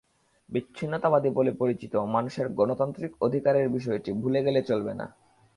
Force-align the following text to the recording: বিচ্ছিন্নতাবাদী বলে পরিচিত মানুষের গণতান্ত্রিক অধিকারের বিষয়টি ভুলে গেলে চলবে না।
বিচ্ছিন্নতাবাদী 0.49 1.29
বলে 1.29 1.51
পরিচিত 1.51 1.93
মানুষের 1.95 2.47
গণতান্ত্রিক 2.49 3.11
অধিকারের 3.21 3.67
বিষয়টি 3.69 4.09
ভুলে 4.13 4.39
গেলে 4.43 4.61
চলবে 4.63 4.93
না। 4.93 5.05